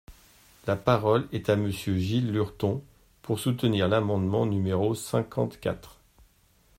[0.65, 2.83] La parole est à Monsieur Gilles Lurton,
[3.21, 5.99] pour soutenir l’amendement numéro cinquante-quatre.